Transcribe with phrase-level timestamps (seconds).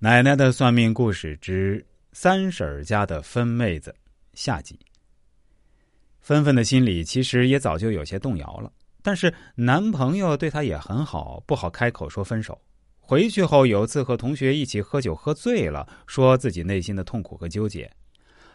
[0.00, 3.92] 奶奶的算命故事之三婶家的分妹子
[4.32, 4.78] 下集。
[6.20, 8.70] 芬芬的心里其实也早就有些动摇了，
[9.02, 12.60] 但是男朋友对她也很好，不好开口说分手。
[13.00, 17.90] 回去后有次和同学一起喝酒，喝醉了，说自己内心的痛苦和纠结，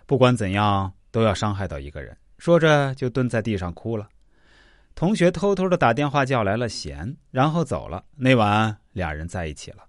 [0.06, 4.08] 不管怎样都要伤害到一个人，说着就蹲在地上哭了。
[4.96, 8.06] 同学偷偷的打电话叫来了贤，然后走了。
[8.16, 9.84] 那晚俩人在一起了。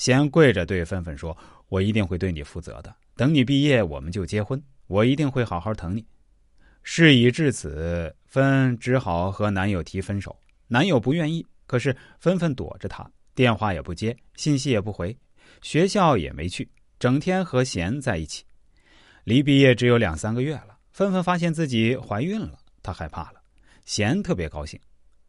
[0.00, 1.36] 贤跪着对芬芬说
[1.68, 2.96] ：“我一定会对你负责的。
[3.16, 4.60] 等你毕业，我们就结婚。
[4.86, 6.02] 我一定会好好疼你。”
[6.82, 10.34] 事已至此，芬只好和男友提分手。
[10.68, 15.14] 男友不愿意，可是芬芬躲着他，电话也不接，信息也不回，
[15.60, 16.66] 学校也没去，
[16.98, 18.42] 整天和贤在一起。
[19.24, 23.42] 离毕业只有两三个月了，芬芬发现自己怀孕了，她害怕了。
[23.84, 24.80] 贤特别高兴：“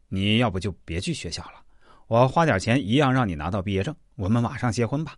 [0.08, 1.60] 你要不就别去学校了。”
[2.12, 5.14] 我花点钱一样让你拿到毕业证，我们马上结婚吧。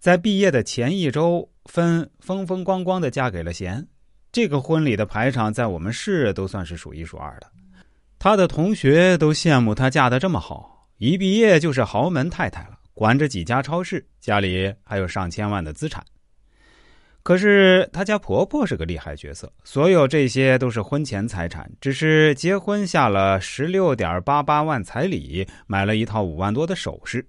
[0.00, 3.86] 在毕业的前一周，芬风风光光的嫁给了贤。
[4.32, 7.46] 这个婚礼的排场在我们市都算是数一数二的，
[8.18, 16.04] 她的同学都羡慕她嫁的这么好，一毕业就是豪门太太了，管着几家超市，家里还有上千万的资产。
[17.22, 27.26] 可是她家婆婆是个厉害角色，所有这些都是婚前财产，只是结婚下了十六点八八万彩礼，买了一套五万多的首饰。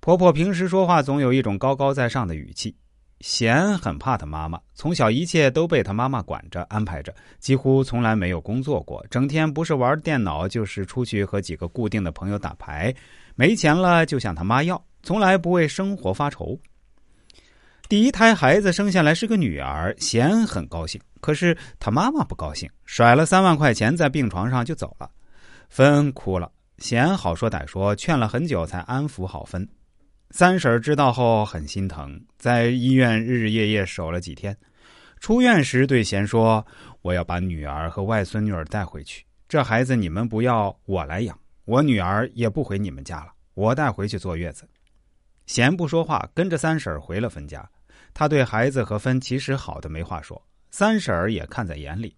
[0.00, 2.76] 婆婆平时说话总有一种高高在上的语气。
[3.20, 12.94] 贤很怕她妈妈，从小一切都被她妈妈管着安排着，几乎从来没有工作过，整天不是玩电脑就是出去和几个固定的朋友打牌，
[13.34, 16.60] 没钱了就向他妈要，从来不为生活发愁。
[17.88, 21.00] 第一胎孩子生下来是个女儿，贤很高兴。
[21.20, 25.08] 可是他妈妈不高兴，甩了三万块钱在病床上就走了。
[25.68, 29.68] 芬哭了，贤好说歹说，劝了很久才安抚好芬。
[30.30, 34.56] 三婶知道后很心疼，在医院日日夜夜守了几天。
[35.20, 36.64] 出院时对贤说
[37.02, 41.38] ：“我要把女儿和外孙女儿带回去，这孩子你们不要，我来养。
[41.64, 44.68] 我女儿也不回你们家了，我带回去坐月子。”
[45.46, 47.64] 贤不说话，跟着三婶回了芬家。
[48.14, 50.40] 他对孩子和芬其实好的没话说，
[50.70, 52.16] 三婶儿也看在眼里。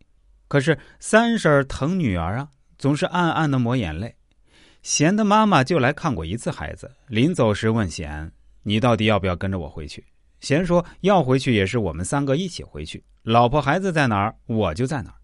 [0.48, 4.14] 可是三婶儿疼女儿啊，总是暗暗的抹眼泪。
[4.82, 8.30] 贤的妈妈就来看过一次孩子，临走时问贤
[8.62, 10.04] ：“你到底要不要跟着我回去？”
[10.40, 15.16] 贤说：“要回去也是我们三个一起回去，老婆孩子在哪儿，我就在哪儿。”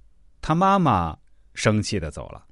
[0.42, 1.16] 他妈妈
[1.54, 2.44] 生气的走了。